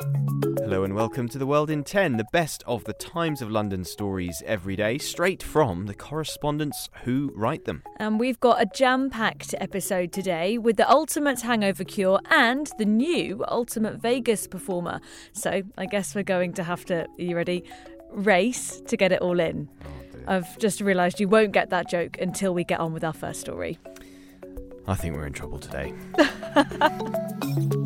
Hello 0.00 0.82
and 0.84 0.94
welcome 0.94 1.28
to 1.28 1.36
The 1.36 1.46
World 1.46 1.68
in 1.68 1.84
10, 1.84 2.16
the 2.16 2.26
best 2.32 2.62
of 2.66 2.84
the 2.84 2.94
Times 2.94 3.42
of 3.42 3.50
London 3.50 3.84
stories 3.84 4.42
every 4.46 4.74
day, 4.74 4.96
straight 4.96 5.42
from 5.42 5.84
the 5.84 5.94
correspondents 5.94 6.88
who 7.04 7.30
write 7.34 7.66
them. 7.66 7.82
And 7.98 8.18
we've 8.18 8.40
got 8.40 8.62
a 8.62 8.66
jam 8.66 9.10
packed 9.10 9.54
episode 9.58 10.10
today 10.12 10.56
with 10.56 10.78
the 10.78 10.90
ultimate 10.90 11.42
hangover 11.42 11.84
cure 11.84 12.18
and 12.30 12.70
the 12.78 12.86
new 12.86 13.44
Ultimate 13.48 13.96
Vegas 13.96 14.46
performer. 14.46 15.00
So 15.32 15.62
I 15.76 15.84
guess 15.84 16.14
we're 16.14 16.22
going 16.22 16.54
to 16.54 16.62
have 16.62 16.86
to, 16.86 17.02
are 17.02 17.08
you 17.18 17.36
ready? 17.36 17.64
Race 18.10 18.80
to 18.86 18.96
get 18.96 19.12
it 19.12 19.20
all 19.20 19.38
in. 19.38 19.68
Oh, 19.84 20.36
I've 20.36 20.58
just 20.58 20.80
realised 20.80 21.20
you 21.20 21.28
won't 21.28 21.52
get 21.52 21.68
that 21.70 21.90
joke 21.90 22.16
until 22.18 22.54
we 22.54 22.64
get 22.64 22.80
on 22.80 22.94
with 22.94 23.04
our 23.04 23.12
first 23.12 23.40
story. 23.40 23.78
I 24.86 24.94
think 24.94 25.14
we're 25.14 25.26
in 25.26 25.34
trouble 25.34 25.58
today. 25.58 25.92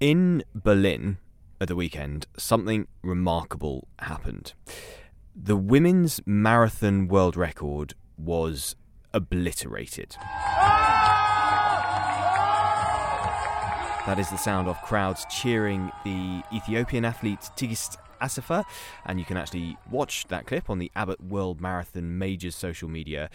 In 0.00 0.44
Berlin 0.54 1.18
at 1.60 1.68
the 1.68 1.76
weekend, 1.76 2.26
something 2.38 2.88
remarkable 3.02 3.86
happened. 3.98 4.54
The 5.36 5.56
women's 5.58 6.22
marathon 6.24 7.06
world 7.06 7.36
record 7.36 7.92
was 8.16 8.76
obliterated. 9.12 10.16
That 14.06 14.16
is 14.18 14.30
the 14.30 14.38
sound 14.38 14.68
of 14.68 14.80
crowds 14.80 15.26
cheering 15.30 15.92
the 16.04 16.42
Ethiopian 16.50 17.04
athlete 17.04 17.50
Tigist 17.54 17.98
Assefa, 18.22 18.64
and 19.04 19.18
you 19.18 19.26
can 19.26 19.36
actually 19.36 19.76
watch 19.90 20.26
that 20.28 20.46
clip 20.46 20.70
on 20.70 20.78
the 20.78 20.90
Abbott 20.96 21.22
World 21.22 21.60
Marathon 21.60 22.16
Majors 22.16 22.56
social 22.56 22.88
media 22.88 23.28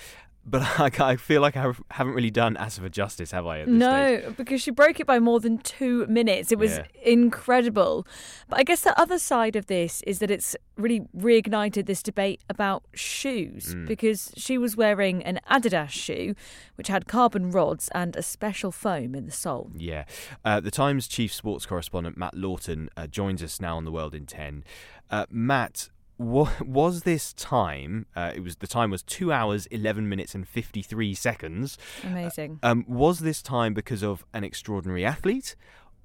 but 0.45 0.61
I, 0.99 1.15
feel 1.15 1.41
like 1.41 1.57
I 1.57 1.71
haven't 1.91 2.13
really 2.13 2.31
done 2.31 2.55
Assefa 2.55 2.91
justice, 2.91 3.31
have 3.31 3.47
I? 3.47 3.63
no, 3.65 4.19
stage? 4.19 4.37
because 4.37 4.61
she 4.61 4.71
broke 4.71 4.99
it 4.99 5.07
by 5.07 5.19
more 5.19 5.39
than 5.39 5.57
two 5.57 6.05
minutes. 6.07 6.51
It 6.51 6.59
was 6.59 6.77
yeah. 6.77 6.85
incredible. 7.03 8.05
But 8.47 8.59
I 8.59 8.63
guess 8.63 8.81
the 8.81 8.99
other 8.99 9.17
side 9.17 9.55
of 9.55 9.65
this 9.65 10.01
is 10.03 10.19
that 10.19 10.29
it's 10.29 10.55
really 10.77 11.01
reignited 11.17 11.85
this 11.85 12.03
debate 12.03 12.41
about 12.49 12.83
shoes 12.93 13.73
mm. 13.73 13.87
because 13.87 14.31
she 14.37 14.57
was 14.57 14.77
wearing 14.77 15.23
an 15.23 15.39
Adidas 15.49 15.89
shoe 15.89 16.35
which 16.75 16.89
had 16.89 17.07
carbon 17.07 17.49
rods 17.51 17.89
and 17.93 18.15
a 18.15 18.21
special 18.21 18.71
foam 18.71 19.15
in 19.15 19.25
the 19.25 19.31
sole. 19.31 19.71
Yeah. 19.75 20.03
Uh, 20.43 20.59
the 20.59 20.71
Times 20.71 21.07
chief 21.07 21.33
sports 21.33 21.65
correspondent 21.65 22.17
Matt 22.17 22.35
Lawton 22.35 22.89
uh, 22.97 23.07
joins 23.07 23.41
us 23.41 23.59
now 23.61 23.77
on 23.77 23.85
the 23.85 23.91
World 23.91 24.13
in 24.13 24.25
10. 24.25 24.63
Uh, 25.09 25.25
Matt, 25.29 25.89
was 26.17 27.01
this 27.01 27.33
time 27.33 28.05
uh, 28.15 28.31
it 28.33 28.39
was 28.41 28.57
the 28.57 28.67
time 28.67 28.89
was 28.89 29.03
2 29.03 29.31
hours 29.31 29.65
11 29.67 30.07
minutes 30.07 30.33
and 30.35 30.47
53 30.47 31.13
seconds. 31.13 31.77
Amazing. 32.03 32.59
Uh, 32.63 32.67
um, 32.67 32.85
was 32.87 33.19
this 33.19 33.41
time 33.41 33.73
because 33.73 34.03
of 34.03 34.25
an 34.33 34.43
extraordinary 34.43 35.05
athlete 35.05 35.55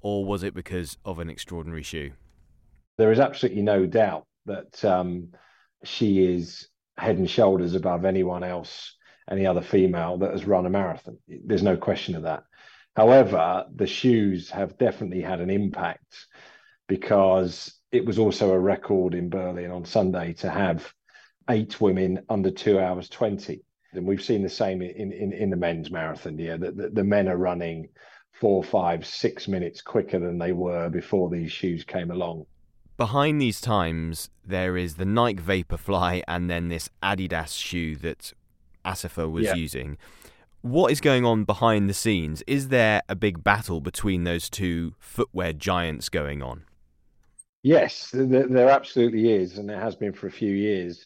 or 0.01 0.25
was 0.25 0.43
it 0.43 0.53
because 0.53 0.97
of 1.05 1.19
an 1.19 1.29
extraordinary 1.29 1.83
shoe? 1.83 2.11
There 2.97 3.11
is 3.11 3.19
absolutely 3.19 3.61
no 3.61 3.85
doubt 3.85 4.25
that 4.45 4.83
um, 4.83 5.29
she 5.83 6.23
is 6.25 6.67
head 6.97 7.17
and 7.17 7.29
shoulders 7.29 7.73
above 7.73 8.05
anyone 8.05 8.43
else 8.43 8.95
any 9.29 9.45
other 9.45 9.61
female 9.61 10.17
that 10.17 10.31
has 10.31 10.45
run 10.45 10.65
a 10.65 10.69
marathon. 10.69 11.17
There's 11.27 11.63
no 11.63 11.77
question 11.77 12.15
of 12.15 12.23
that. 12.23 12.43
However 12.95 13.65
the 13.73 13.87
shoes 13.87 14.49
have 14.49 14.77
definitely 14.77 15.21
had 15.21 15.39
an 15.39 15.49
impact 15.49 16.27
because 16.87 17.73
it 17.91 18.05
was 18.05 18.17
also 18.17 18.51
a 18.51 18.59
record 18.59 19.13
in 19.13 19.29
Berlin 19.29 19.71
on 19.71 19.85
Sunday 19.85 20.33
to 20.33 20.49
have 20.49 20.93
eight 21.49 21.81
women 21.81 22.23
under 22.29 22.51
two 22.51 22.79
hours 22.79 23.09
20. 23.09 23.61
And 23.93 24.07
we've 24.07 24.23
seen 24.23 24.41
the 24.41 24.49
same 24.49 24.81
in, 24.81 25.11
in, 25.11 25.33
in 25.33 25.49
the 25.49 25.57
men's 25.57 25.91
marathon. 25.91 26.37
Yeah, 26.37 26.57
the, 26.57 26.71
the, 26.71 26.89
the 26.89 27.03
men 27.03 27.27
are 27.27 27.37
running 27.37 27.89
four, 28.31 28.63
five, 28.63 29.05
six 29.05 29.47
minutes 29.47 29.81
quicker 29.81 30.19
than 30.19 30.37
they 30.37 30.53
were 30.53 30.89
before 30.89 31.29
these 31.29 31.51
shoes 31.51 31.83
came 31.83 32.11
along. 32.11 32.45
Behind 32.95 33.41
these 33.41 33.59
times, 33.59 34.29
there 34.45 34.77
is 34.77 34.95
the 34.95 35.05
Nike 35.05 35.41
Vaporfly 35.41 36.21
and 36.27 36.49
then 36.49 36.69
this 36.69 36.89
Adidas 37.03 37.57
shoe 37.57 37.95
that 37.97 38.31
Assefa 38.85 39.29
was 39.29 39.45
yeah. 39.45 39.55
using. 39.55 39.97
What 40.61 40.91
is 40.91 41.01
going 41.01 41.25
on 41.25 41.43
behind 41.43 41.89
the 41.89 41.93
scenes? 41.93 42.43
Is 42.47 42.69
there 42.69 43.01
a 43.09 43.15
big 43.15 43.43
battle 43.43 43.81
between 43.81 44.23
those 44.23 44.49
two 44.49 44.93
footwear 44.99 45.51
giants 45.51 46.07
going 46.07 46.41
on? 46.41 46.63
Yes, 47.63 48.09
there, 48.13 48.69
absolutely 48.69 49.31
is, 49.31 49.57
and 49.57 49.69
there 49.69 49.79
has 49.79 49.95
been 49.95 50.13
for 50.13 50.27
a 50.27 50.31
few 50.31 50.53
years. 50.53 51.05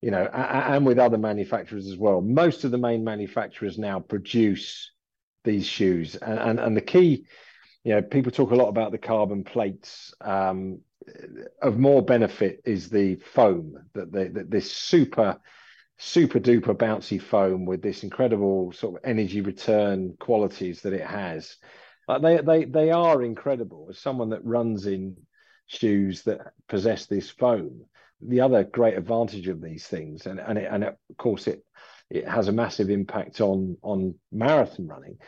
You 0.00 0.12
know, 0.12 0.24
and 0.26 0.86
with 0.86 0.98
other 0.98 1.18
manufacturers 1.18 1.88
as 1.88 1.96
well. 1.96 2.20
Most 2.20 2.64
of 2.64 2.70
the 2.70 2.78
main 2.78 3.04
manufacturers 3.04 3.78
now 3.78 4.00
produce 4.00 4.92
these 5.44 5.66
shoes, 5.66 6.16
and 6.16 6.38
and, 6.38 6.60
and 6.60 6.76
the 6.76 6.82
key, 6.82 7.26
you 7.84 7.94
know, 7.94 8.02
people 8.02 8.32
talk 8.32 8.52
a 8.52 8.56
lot 8.56 8.68
about 8.68 8.92
the 8.92 8.98
carbon 8.98 9.44
plates. 9.44 10.14
Um, 10.20 10.80
of 11.62 11.78
more 11.78 12.02
benefit 12.02 12.60
is 12.64 12.90
the 12.90 13.16
foam 13.16 13.74
that, 13.94 14.12
they, 14.12 14.28
that 14.28 14.50
this 14.50 14.70
super 14.72 15.38
super 15.98 16.40
duper 16.40 16.74
bouncy 16.76 17.20
foam 17.20 17.66
with 17.66 17.82
this 17.82 18.04
incredible 18.04 18.72
sort 18.72 18.96
of 18.96 19.08
energy 19.08 19.40
return 19.40 20.14
qualities 20.20 20.82
that 20.82 20.92
it 20.92 21.06
has. 21.06 21.56
They 22.22 22.38
they 22.38 22.64
they 22.64 22.90
are 22.90 23.22
incredible. 23.22 23.88
As 23.90 23.98
someone 23.98 24.30
that 24.30 24.44
runs 24.44 24.86
in 24.86 25.16
shoes 25.68 26.22
that 26.22 26.52
possess 26.68 27.06
this 27.06 27.30
foam. 27.30 27.84
The 28.20 28.40
other 28.40 28.64
great 28.64 28.98
advantage 28.98 29.46
of 29.46 29.62
these 29.62 29.86
things, 29.86 30.26
and 30.26 30.40
and, 30.40 30.58
it, 30.58 30.68
and 30.70 30.82
of 30.84 30.96
course 31.16 31.46
it 31.46 31.64
it 32.10 32.26
has 32.26 32.48
a 32.48 32.52
massive 32.52 32.90
impact 32.90 33.40
on 33.40 33.76
on 33.82 34.16
marathon 34.32 34.88
running, 34.88 35.18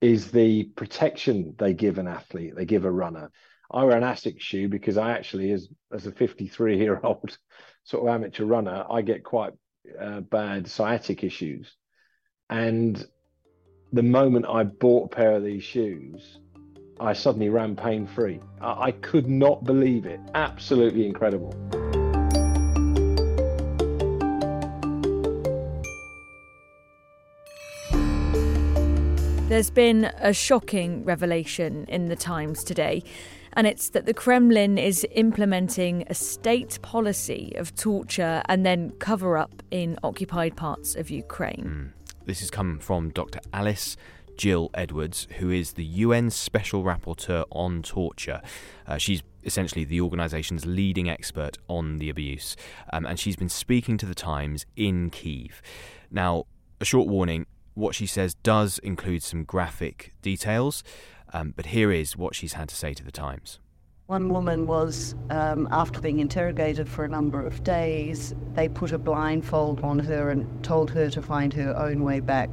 is 0.00 0.30
the 0.30 0.64
protection 0.76 1.54
they 1.58 1.74
give 1.74 1.98
an 1.98 2.06
athlete, 2.06 2.54
they 2.54 2.66
give 2.66 2.84
a 2.84 2.90
runner. 2.90 3.30
I 3.68 3.82
wear 3.82 3.96
an 3.96 4.04
Asics 4.04 4.40
shoe 4.40 4.68
because 4.68 4.96
I 4.96 5.10
actually, 5.12 5.50
as 5.50 5.68
as 5.92 6.06
a 6.06 6.12
53 6.12 6.78
year 6.78 7.00
old 7.02 7.36
sort 7.84 8.04
of 8.04 8.14
amateur 8.14 8.44
runner, 8.44 8.84
I 8.88 9.02
get 9.02 9.24
quite 9.24 9.54
uh, 9.98 10.20
bad 10.20 10.68
sciatic 10.68 11.24
issues, 11.24 11.74
and 12.48 13.04
the 13.92 14.02
moment 14.02 14.46
I 14.46 14.62
bought 14.62 15.06
a 15.06 15.16
pair 15.16 15.32
of 15.32 15.42
these 15.42 15.64
shoes, 15.64 16.38
I 16.98 17.12
suddenly 17.12 17.48
ran 17.48 17.76
pain 17.76 18.06
free. 18.06 18.40
I, 18.60 18.86
I 18.86 18.90
could 18.92 19.28
not 19.28 19.64
believe 19.64 20.06
it. 20.06 20.20
Absolutely 20.34 21.06
incredible. 21.06 21.54
There's 29.48 29.70
been 29.70 30.10
a 30.18 30.32
shocking 30.32 31.04
revelation 31.04 31.84
in 31.88 32.08
the 32.08 32.16
Times 32.16 32.64
today, 32.64 33.04
and 33.52 33.66
it's 33.66 33.90
that 33.90 34.04
the 34.04 34.12
Kremlin 34.12 34.76
is 34.76 35.06
implementing 35.12 36.04
a 36.08 36.14
state 36.14 36.80
policy 36.82 37.52
of 37.56 37.74
torture 37.76 38.42
and 38.46 38.66
then 38.66 38.90
cover 38.98 39.38
up 39.38 39.62
in 39.70 39.98
occupied 40.02 40.56
parts 40.56 40.96
of 40.96 41.10
Ukraine. 41.10 41.92
Mm. 41.94 42.06
This 42.26 42.40
has 42.40 42.50
come 42.50 42.80
from 42.80 43.10
Dr. 43.10 43.38
Alice 43.52 43.96
Jill 44.36 44.70
Edwards, 44.74 45.26
who 45.38 45.50
is 45.50 45.72
the 45.72 45.84
UN 45.84 46.30
Special 46.30 46.82
Rapporteur 46.82 47.44
on 47.50 47.82
Torture. 47.82 48.42
Uh, 48.86 48.98
she's 48.98 49.22
essentially 49.44 49.84
the 49.84 50.00
organisation's 50.00 50.66
leading 50.66 51.08
expert 51.08 51.58
on 51.68 51.98
the 51.98 52.10
abuse, 52.10 52.56
um, 52.92 53.06
and 53.06 53.18
she's 53.18 53.36
been 53.36 53.48
speaking 53.48 53.96
to 53.98 54.06
the 54.06 54.14
Times 54.14 54.66
in 54.76 55.10
Kiev. 55.10 55.62
Now, 56.10 56.44
a 56.80 56.84
short 56.84 57.08
warning 57.08 57.46
what 57.74 57.94
she 57.94 58.06
says 58.06 58.34
does 58.34 58.78
include 58.78 59.22
some 59.22 59.44
graphic 59.44 60.14
details, 60.22 60.82
um, 61.32 61.52
but 61.56 61.66
here 61.66 61.92
is 61.92 62.16
what 62.16 62.34
she's 62.34 62.54
had 62.54 62.68
to 62.68 62.76
say 62.76 62.94
to 62.94 63.04
the 63.04 63.12
Times. 63.12 63.60
One 64.06 64.28
woman 64.28 64.68
was, 64.68 65.16
um, 65.30 65.66
after 65.72 66.00
being 66.00 66.20
interrogated 66.20 66.88
for 66.88 67.04
a 67.04 67.08
number 67.08 67.44
of 67.44 67.64
days, 67.64 68.34
they 68.54 68.68
put 68.68 68.92
a 68.92 68.98
blindfold 68.98 69.80
on 69.82 69.98
her 69.98 70.30
and 70.30 70.62
told 70.62 70.90
her 70.90 71.10
to 71.10 71.20
find 71.20 71.52
her 71.54 71.76
own 71.76 72.04
way 72.04 72.20
back 72.20 72.48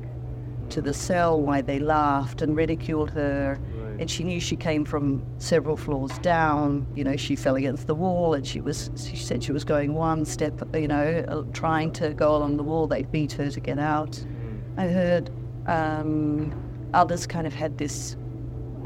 to 0.74 0.82
the 0.82 0.94
cell 0.94 1.40
why 1.40 1.62
they 1.62 1.78
laughed 1.78 2.42
and 2.42 2.56
ridiculed 2.56 3.12
her. 3.12 3.60
Right. 3.76 4.02
And 4.02 4.10
she 4.10 4.24
knew 4.24 4.40
she 4.40 4.56
came 4.56 4.86
from 4.86 5.24
several 5.38 5.78
floors 5.78 6.18
down. 6.20 6.88
You 6.96 7.04
know, 7.04 7.16
she 7.16 7.36
fell 7.36 7.56
against 7.56 7.86
the 7.86 7.94
wall 7.94 8.34
and 8.34 8.46
she 8.46 8.60
was, 8.60 8.90
she 8.96 9.16
said 9.16 9.44
she 9.44 9.52
was 9.52 9.64
going 9.64 9.94
one 9.94 10.26
step, 10.26 10.62
you 10.76 10.88
know, 10.88 11.24
uh, 11.28 11.44
trying 11.54 11.92
to 11.94 12.14
go 12.16 12.36
along 12.36 12.58
the 12.58 12.64
wall. 12.64 12.88
They 12.88 13.04
beat 13.04 13.34
her 13.34 13.52
to 13.52 13.60
get 13.60 13.78
out. 13.78 14.14
Mm. 14.14 14.80
I 14.80 14.88
heard 14.88 15.30
um, 15.68 16.54
others 16.96 17.28
kind 17.28 17.46
of 17.46 17.54
had 17.54 17.78
this, 17.78 18.18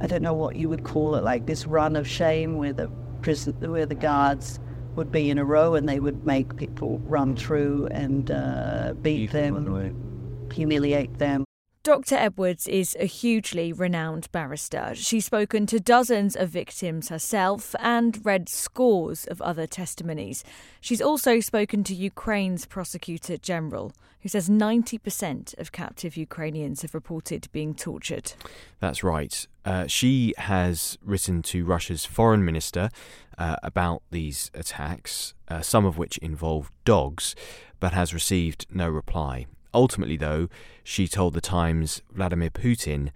I 0.01 0.07
don't 0.07 0.21
know 0.21 0.33
what 0.33 0.57
you 0.57 0.67
would 0.67 0.83
call 0.83 1.15
it, 1.15 1.23
like 1.23 1.45
this 1.45 1.65
run 1.65 1.95
of 1.95 2.05
shame 2.05 2.57
where 2.57 2.73
the 2.73 2.89
prison, 3.21 3.53
where 3.61 3.85
the 3.85 3.95
guards 3.95 4.59
would 4.95 5.09
be 5.09 5.29
in 5.29 5.37
a 5.37 5.45
row 5.45 5.75
and 5.75 5.87
they 5.87 6.01
would 6.01 6.25
make 6.25 6.57
people 6.57 6.99
run 7.05 7.35
through 7.37 7.87
and 7.91 8.29
uh, 8.29 8.93
beat 9.01 9.31
them, 9.31 10.49
humiliate 10.51 11.17
them. 11.17 11.46
Dr. 11.87 12.15
Edwards 12.15 12.67
is 12.67 12.97
a 12.99 13.05
hugely 13.05 13.71
renowned 13.71 14.29
barrister. 14.33 14.91
She's 14.93 15.23
spoken 15.23 15.65
to 15.67 15.79
dozens 15.79 16.35
of 16.35 16.49
victims 16.49 17.07
herself 17.07 17.73
and 17.79 18.25
read 18.25 18.49
scores 18.49 19.23
of 19.27 19.41
other 19.41 19.65
testimonies. 19.67 20.43
She's 20.81 21.01
also 21.01 21.39
spoken 21.39 21.85
to 21.85 21.95
Ukraine's 21.95 22.65
prosecutor 22.65 23.37
general, 23.37 23.93
who 24.19 24.27
says 24.27 24.49
90% 24.49 25.57
of 25.57 25.71
captive 25.71 26.17
Ukrainians 26.17 26.81
have 26.81 26.93
reported 26.93 27.47
being 27.53 27.73
tortured. 27.73 28.33
That's 28.81 29.01
right. 29.01 29.47
Uh, 29.63 29.87
she 29.87 30.33
has 30.37 30.97
written 31.01 31.41
to 31.43 31.63
Russia's 31.63 32.03
foreign 32.03 32.43
minister 32.43 32.89
uh, 33.37 33.55
about 33.63 34.03
these 34.11 34.51
attacks, 34.53 35.35
uh, 35.47 35.61
some 35.61 35.85
of 35.85 35.97
which 35.97 36.17
involve 36.17 36.69
dogs, 36.83 37.33
but 37.79 37.93
has 37.93 38.13
received 38.13 38.65
no 38.69 38.89
reply. 38.89 39.45
Ultimately, 39.73 40.17
though, 40.17 40.47
she 40.83 41.07
told 41.07 41.33
The 41.33 41.41
Times 41.41 42.01
Vladimir 42.11 42.49
Putin 42.49 43.09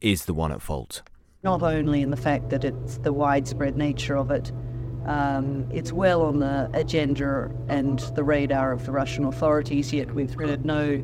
is 0.00 0.26
the 0.26 0.34
one 0.34 0.52
at 0.52 0.62
fault. 0.62 1.02
Not 1.42 1.62
only 1.62 2.02
in 2.02 2.10
the 2.10 2.16
fact 2.16 2.50
that 2.50 2.64
it's 2.64 2.98
the 2.98 3.12
widespread 3.12 3.76
nature 3.76 4.16
of 4.16 4.30
it, 4.30 4.52
um, 5.06 5.68
it's 5.70 5.92
well 5.92 6.22
on 6.22 6.38
the 6.38 6.70
agenda 6.72 7.50
and 7.68 7.98
the 8.14 8.24
radar 8.24 8.72
of 8.72 8.86
the 8.86 8.92
Russian 8.92 9.24
authorities, 9.24 9.92
yet 9.92 10.14
we've 10.14 10.34
heard 10.34 10.64
no 10.64 11.02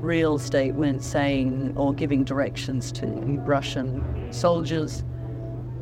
real 0.00 0.38
statement 0.38 1.02
saying 1.02 1.72
or 1.76 1.92
giving 1.92 2.24
directions 2.24 2.92
to 2.92 3.06
Russian 3.06 4.32
soldiers. 4.32 5.04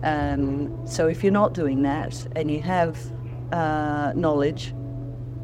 Um, 0.02 0.86
so 0.86 1.06
if 1.06 1.22
you're 1.22 1.32
not 1.32 1.54
doing 1.54 1.82
that 1.82 2.26
and 2.34 2.50
you 2.50 2.60
have 2.62 2.98
uh, 3.52 4.12
knowledge, 4.16 4.74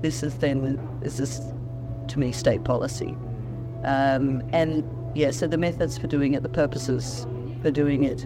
this 0.01 0.23
is 0.23 0.35
then 0.39 0.81
this 1.01 1.21
is 1.21 1.41
to 2.09 2.19
me 2.19 2.33
state 2.33 2.65
policy. 2.65 3.17
Um, 3.85 4.43
and 4.53 4.85
yeah, 5.15 5.31
so 5.31 5.47
the 5.47 5.59
methods 5.59 5.99
for 5.99 6.07
doing 6.07 6.35
it, 6.35 6.43
the 6.43 6.49
purposes 6.49 7.27
for 7.63 7.71
doing 7.71 8.05
it, 8.05 8.25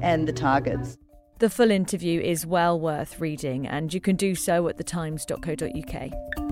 and 0.00 0.26
the 0.26 0.32
targets. 0.32 0.96
The 1.38 1.50
full 1.50 1.70
interview 1.70 2.20
is 2.20 2.46
well 2.46 2.78
worth 2.78 3.20
reading, 3.20 3.66
and 3.66 3.92
you 3.92 4.00
can 4.00 4.16
do 4.16 4.34
so 4.34 4.68
at 4.68 4.78
thetimes.co.uk. 4.78 6.43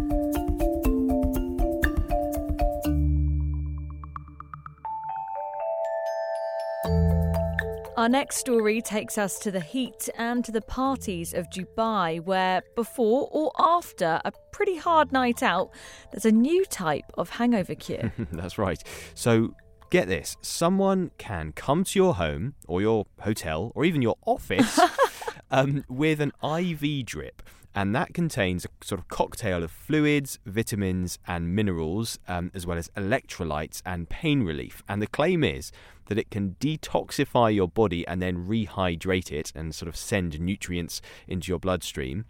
Our 8.03 8.09
next 8.09 8.39
story 8.39 8.83
takes 8.83 9.17
us 9.17 9.39
to 9.39 9.53
the 9.53 9.61
heat 9.61 10.09
and 10.19 10.45
to 10.45 10.51
the 10.51 10.61
parties 10.61 11.33
of 11.35 11.49
Dubai, 11.51 12.21
where 12.21 12.65
before 12.75 13.29
or 13.31 13.53
after 13.57 14.21
a 14.25 14.33
pretty 14.51 14.75
hard 14.75 15.13
night 15.13 15.41
out, 15.41 15.71
there's 16.11 16.25
a 16.25 16.33
new 16.33 16.65
type 16.65 17.05
of 17.15 17.31
hangover 17.31 17.77
cure. 17.77 18.13
That's 18.33 18.59
right. 18.59 18.83
So 19.15 19.55
get 19.91 20.09
this 20.09 20.37
someone 20.43 21.13
can 21.17 21.53
come 21.53 21.85
to 21.85 21.97
your 21.97 22.15
home 22.15 22.55
or 22.67 22.81
your 22.81 23.07
hotel 23.21 23.71
or 23.77 23.85
even 23.85 24.03
your 24.03 24.17
office 24.27 24.81
um, 25.53 25.85
with 25.89 26.21
an 26.21 26.33
IV 26.43 27.07
drip 27.07 27.41
and 27.75 27.95
that 27.95 28.13
contains 28.13 28.65
a 28.65 28.69
sort 28.85 29.01
of 29.01 29.09
cocktail 29.09 29.63
of 29.63 29.71
fluids, 29.71 30.39
vitamins, 30.45 31.19
and 31.27 31.55
minerals, 31.55 32.19
um, 32.29 32.51
as 32.55 32.67
well 32.67 32.77
as 32.77 32.89
electrolytes 32.97 33.81
and 33.87 34.09
pain 34.11 34.43
relief. 34.43 34.83
And 34.89 35.01
the 35.01 35.07
claim 35.07 35.43
is 35.43 35.73
that 36.13 36.21
it 36.21 36.31
can 36.31 36.57
detoxify 36.61 37.55
your 37.55 37.69
body 37.69 38.07
and 38.07 38.21
then 38.21 38.47
rehydrate 38.47 39.33
it 39.33 39.53
and 39.55 39.75
sort 39.75 39.89
of 39.89 39.97
send 39.97 40.39
nutrients 40.39 41.01
into 41.27 41.51
your 41.51 41.59
bloodstream. 41.59 42.27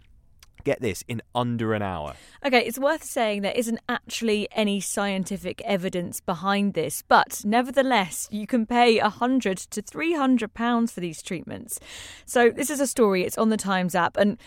Get 0.63 0.79
this, 0.79 1.03
in 1.09 1.21
under 1.35 1.73
an 1.73 1.81
hour. 1.81 2.13
Okay, 2.45 2.63
it's 2.65 2.79
worth 2.79 3.03
saying 3.03 3.41
there 3.41 3.51
isn't 3.53 3.81
actually 3.89 4.47
any 4.53 4.79
scientific 4.79 5.61
evidence 5.65 6.21
behind 6.21 6.73
this, 6.73 7.03
but 7.05 7.41
nevertheless, 7.43 8.29
you 8.31 8.47
can 8.47 8.65
pay 8.65 8.97
a 8.99 9.09
hundred 9.09 9.57
to 9.57 9.81
three 9.81 10.13
hundred 10.13 10.53
pounds 10.53 10.93
for 10.93 11.01
these 11.01 11.21
treatments. 11.21 11.81
So 12.25 12.49
this 12.49 12.69
is 12.69 12.79
a 12.79 12.87
story. 12.87 13.25
It's 13.25 13.37
on 13.37 13.49
the 13.49 13.57
Times 13.57 13.93
app, 13.93 14.15
and 14.15 14.37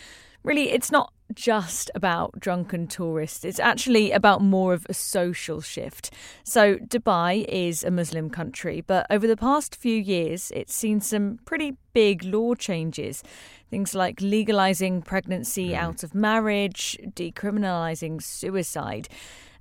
really, 0.46 0.70
it's 0.70 0.92
not 0.92 1.12
just 1.34 1.90
about 1.94 2.38
drunken 2.38 2.86
tourists. 2.86 3.44
It's 3.44 3.58
actually 3.58 4.12
about 4.12 4.40
more 4.40 4.72
of 4.72 4.86
a 4.88 4.94
social 4.94 5.60
shift. 5.60 6.12
So, 6.44 6.76
Dubai 6.76 7.44
is 7.48 7.82
a 7.82 7.90
Muslim 7.90 8.30
country, 8.30 8.80
but 8.86 9.06
over 9.10 9.26
the 9.26 9.36
past 9.36 9.74
few 9.74 9.96
years, 9.96 10.52
it's 10.54 10.72
seen 10.72 11.00
some 11.00 11.40
pretty 11.44 11.76
big 11.92 12.22
law 12.24 12.54
changes. 12.54 13.24
Things 13.70 13.94
like 13.94 14.20
legalizing 14.20 15.02
pregnancy 15.02 15.70
mm. 15.70 15.76
out 15.76 16.04
of 16.04 16.14
marriage, 16.14 16.96
decriminalizing 17.14 18.22
suicide. 18.22 19.08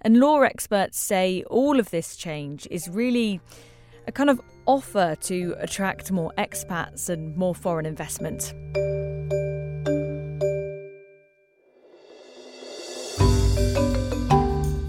And 0.01 0.19
law 0.19 0.41
experts 0.41 0.99
say 0.99 1.43
all 1.49 1.79
of 1.79 1.89
this 1.89 2.15
change 2.15 2.67
is 2.69 2.87
really 2.87 3.41
a 4.07 4.11
kind 4.11 4.29
of 4.29 4.39
offer 4.67 5.15
to 5.21 5.55
attract 5.57 6.11
more 6.11 6.31
expats 6.37 7.09
and 7.09 7.35
more 7.35 7.55
foreign 7.55 7.87
investment. 7.87 8.53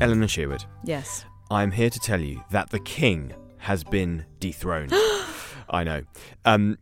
Eleanor 0.06 0.28
Sherwood. 0.28 0.64
Yes. 0.84 1.24
I'm 1.50 1.72
here 1.72 1.90
to 1.90 1.98
tell 1.98 2.20
you 2.20 2.44
that 2.52 2.70
the 2.70 2.78
king 2.78 3.34
has 3.58 3.82
been 3.82 4.24
dethroned. 4.38 4.92
I 5.68 5.82
know. 5.82 6.04
Um, 6.44 6.78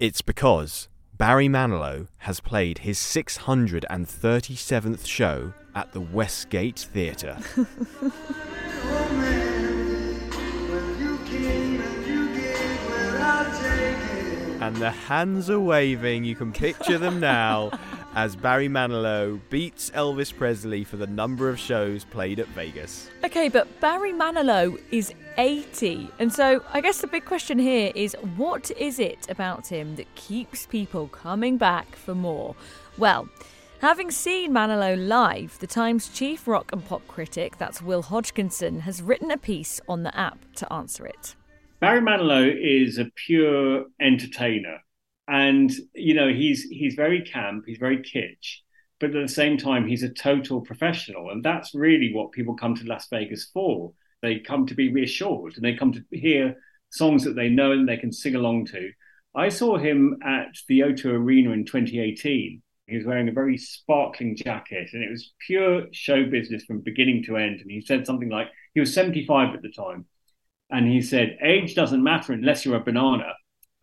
it's 0.00 0.22
because 0.22 0.88
Barry 1.16 1.46
Manilow 1.46 2.08
has 2.18 2.40
played 2.40 2.78
his 2.78 2.98
637th 2.98 5.06
show 5.06 5.54
at 5.76 5.92
the 5.92 6.00
Westgate 6.00 6.80
Theatre. 6.80 7.38
and 14.60 14.76
the 14.78 14.90
hands 14.90 15.48
are 15.48 15.60
waving. 15.60 16.24
You 16.24 16.34
can 16.34 16.52
picture 16.52 16.98
them 16.98 17.20
now 17.20 17.70
as 18.14 18.36
Barry 18.36 18.68
Manilow 18.68 19.40
beats 19.50 19.90
Elvis 19.90 20.36
Presley 20.36 20.84
for 20.84 20.96
the 20.96 21.06
number 21.06 21.48
of 21.48 21.58
shows 21.58 22.04
played 22.04 22.38
at 22.38 22.46
Vegas. 22.48 23.10
Okay, 23.24 23.48
but 23.48 23.80
Barry 23.80 24.12
Manilow 24.12 24.80
is 24.90 25.12
80. 25.36 26.08
And 26.18 26.32
so 26.32 26.62
I 26.72 26.80
guess 26.80 27.00
the 27.00 27.06
big 27.06 27.24
question 27.24 27.58
here 27.58 27.90
is 27.94 28.16
what 28.36 28.70
is 28.72 28.98
it 28.98 29.26
about 29.28 29.66
him 29.66 29.96
that 29.96 30.12
keeps 30.14 30.66
people 30.66 31.08
coming 31.08 31.56
back 31.56 31.96
for 31.96 32.14
more? 32.14 32.54
Well, 32.98 33.28
Having 33.80 34.12
seen 34.12 34.50
Manilow 34.50 34.96
live, 34.96 35.58
the 35.58 35.66
Times 35.66 36.08
chief 36.08 36.48
rock 36.48 36.72
and 36.72 36.82
pop 36.82 37.06
critic, 37.06 37.58
that's 37.58 37.82
Will 37.82 38.00
Hodgkinson, 38.00 38.80
has 38.80 39.02
written 39.02 39.30
a 39.30 39.36
piece 39.36 39.78
on 39.86 40.04
the 40.04 40.16
app 40.16 40.38
to 40.54 40.72
answer 40.72 41.04
it. 41.04 41.34
Barry 41.80 42.00
Manilow 42.00 42.50
is 42.58 42.96
a 42.96 43.10
pure 43.26 43.84
entertainer 44.00 44.78
and 45.28 45.72
you 45.94 46.14
know 46.14 46.28
he's 46.28 46.64
he's 46.64 46.94
very 46.94 47.22
camp, 47.22 47.64
he's 47.66 47.78
very 47.78 47.98
kitsch, 47.98 48.58
but 49.00 49.14
at 49.14 49.22
the 49.22 49.32
same 49.32 49.56
time 49.56 49.86
he's 49.86 50.02
a 50.02 50.08
total 50.08 50.60
professional, 50.60 51.30
and 51.30 51.42
that's 51.44 51.74
really 51.74 52.12
what 52.12 52.32
people 52.32 52.54
come 52.56 52.74
to 52.74 52.84
Las 52.86 53.08
Vegas 53.10 53.50
for. 53.52 53.92
They 54.22 54.38
come 54.38 54.66
to 54.66 54.74
be 54.74 54.92
reassured, 54.92 55.54
and 55.56 55.64
they 55.64 55.74
come 55.74 55.92
to 55.92 56.04
hear 56.10 56.56
songs 56.90 57.24
that 57.24 57.34
they 57.34 57.48
know 57.48 57.72
and 57.72 57.88
they 57.88 57.96
can 57.96 58.12
sing 58.12 58.34
along 58.34 58.66
to. 58.66 58.90
I 59.34 59.48
saw 59.48 59.76
him 59.76 60.18
at 60.24 60.54
the 60.68 60.80
O2 60.80 61.06
Arena 61.06 61.50
in 61.50 61.64
2018. 61.64 62.62
He 62.86 62.96
was 62.96 63.06
wearing 63.06 63.28
a 63.28 63.32
very 63.32 63.58
sparkling 63.58 64.36
jacket, 64.36 64.90
and 64.92 65.02
it 65.02 65.10
was 65.10 65.32
pure 65.46 65.86
show 65.92 66.24
business 66.24 66.64
from 66.64 66.80
beginning 66.80 67.24
to 67.24 67.36
end. 67.36 67.60
And 67.60 67.70
he 67.70 67.80
said 67.80 68.06
something 68.06 68.28
like 68.28 68.48
he 68.74 68.80
was 68.80 68.94
75 68.94 69.54
at 69.54 69.62
the 69.62 69.70
time, 69.70 70.06
and 70.70 70.86
he 70.86 71.00
said, 71.00 71.38
"Age 71.42 71.74
doesn't 71.74 72.02
matter 72.02 72.32
unless 72.32 72.64
you're 72.64 72.76
a 72.76 72.80
banana." 72.80 73.34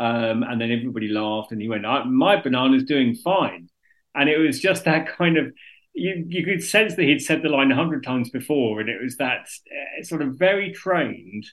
Um, 0.01 0.41
and 0.41 0.59
then 0.59 0.71
everybody 0.71 1.09
laughed, 1.09 1.51
and 1.51 1.61
he 1.61 1.69
went, 1.69 1.83
"My 1.83 2.41
banana's 2.41 2.85
doing 2.85 3.13
fine." 3.13 3.69
And 4.15 4.29
it 4.29 4.39
was 4.39 4.59
just 4.59 4.85
that 4.85 5.07
kind 5.17 5.37
of 5.37 5.53
you 5.93 6.25
you 6.27 6.43
could 6.43 6.63
sense 6.63 6.95
that 6.95 7.03
he'd 7.03 7.21
said 7.21 7.43
the 7.43 7.49
line 7.49 7.71
a 7.71 7.75
hundred 7.75 8.03
times 8.03 8.31
before, 8.31 8.79
and 8.79 8.89
it 8.89 8.99
was 8.99 9.17
that 9.17 9.47
uh, 9.69 10.03
sort 10.03 10.23
of 10.23 10.39
very 10.39 10.71
trained, 10.71 11.45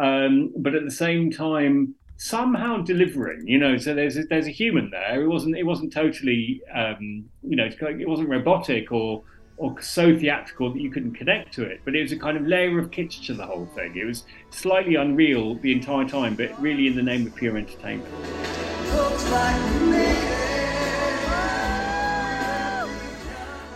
um, 0.00 0.52
but 0.56 0.74
at 0.74 0.84
the 0.84 0.90
same 0.90 1.30
time 1.30 1.94
somehow 2.16 2.78
delivering. 2.78 3.46
You 3.46 3.58
know, 3.58 3.76
so 3.78 3.94
there's 3.94 4.16
a, 4.16 4.24
there's 4.24 4.48
a 4.48 4.50
human 4.50 4.90
there. 4.90 5.22
It 5.22 5.28
wasn't 5.28 5.56
it 5.56 5.64
wasn't 5.64 5.92
totally 5.92 6.62
um, 6.74 7.26
you 7.42 7.54
know 7.54 7.68
it 7.70 8.08
wasn't 8.08 8.28
robotic 8.28 8.90
or 8.90 9.22
or 9.56 9.80
so 9.80 10.16
theatrical 10.16 10.72
that 10.72 10.80
you 10.80 10.90
couldn't 10.90 11.14
connect 11.14 11.54
to 11.54 11.62
it. 11.62 11.80
But 11.84 11.94
it 11.94 12.02
was 12.02 12.12
a 12.12 12.18
kind 12.18 12.36
of 12.36 12.46
layer 12.46 12.78
of 12.78 12.90
kitsch 12.90 13.24
to 13.26 13.34
the 13.34 13.46
whole 13.46 13.66
thing. 13.74 13.96
It 13.96 14.04
was 14.04 14.24
slightly 14.50 14.96
unreal 14.96 15.54
the 15.56 15.72
entire 15.72 16.08
time, 16.08 16.34
but 16.34 16.60
really 16.60 16.86
in 16.86 16.96
the 16.96 17.02
name 17.02 17.26
of 17.26 17.34
pure 17.34 17.56
entertainment. 17.56 18.12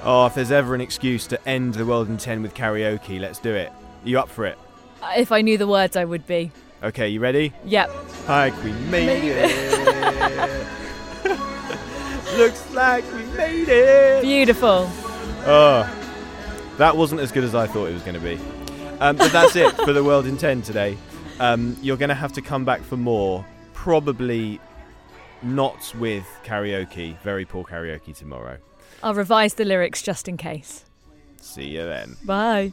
Oh, 0.05 0.27
if 0.27 0.35
there's 0.35 0.51
ever 0.51 0.75
an 0.75 0.81
excuse 0.81 1.27
to 1.29 1.49
end 1.49 1.75
the 1.75 1.85
world 1.85 2.09
in 2.09 2.17
10 2.17 2.43
with 2.43 2.55
karaoke, 2.55 3.21
let's 3.21 3.39
do 3.39 3.55
it. 3.55 3.69
Are 3.69 4.09
you 4.09 4.19
up 4.19 4.29
for 4.29 4.47
it? 4.47 4.59
Uh, 5.03 5.13
if 5.17 5.31
I 5.31 5.43
knew 5.43 5.59
the 5.59 5.67
words, 5.67 5.97
I 5.97 6.05
would 6.05 6.27
be. 6.27 6.51
Okay, 6.83 7.09
you 7.09 7.21
ready? 7.21 7.53
Yep. 7.65 7.91
Like 8.29 8.65
we 8.65 8.73
made, 8.73 9.07
made 9.07 9.33
it. 9.37 10.67
Looks 12.39 12.73
like 12.73 13.05
we 13.13 13.23
made 13.37 13.69
it. 13.69 14.23
Beautiful. 14.23 14.89
Oh, 15.51 15.91
that 16.77 16.95
wasn't 16.95 17.23
as 17.23 17.33
good 17.33 17.43
as 17.43 17.55
I 17.55 17.67
thought 17.67 17.87
it 17.87 17.95
was 17.95 18.03
going 18.03 18.15
to 18.15 18.21
be. 18.21 18.39
Um, 19.01 19.17
but 19.17 19.33
that's 19.33 19.57
it 19.57 19.75
for 19.77 19.95
the 19.95 20.05
World 20.05 20.27
in 20.27 20.37
10 20.37 20.61
today. 20.61 20.99
Um, 21.41 21.75
you're 21.81 21.97
going 21.97 22.11
to 22.11 22.15
have 22.15 22.35
to 22.35 22.43
come 22.43 22.67
back 22.67 22.83
for 22.83 22.99
more. 22.99 23.47
Probably 23.73 24.61
not 25.43 25.95
with 25.99 26.27
karaoke. 26.45 27.19
Very 27.21 27.47
poor 27.47 27.65
karaoke 27.65 28.15
tomorrow. 28.15 28.59
I'll 29.03 29.15
revise 29.15 29.55
the 29.55 29.65
lyrics 29.65 30.03
just 30.03 30.29
in 30.29 30.37
case. 30.37 30.85
See 31.41 31.69
you 31.69 31.85
then. 31.85 32.19
Bye. 32.25 32.73